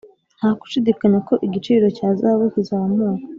nta 0.37 0.49
gushidikanya 0.59 1.19
ko 1.27 1.33
igiciro 1.45 1.85
cya 1.97 2.09
zahabu 2.19 2.45
kizamuka. 2.53 3.09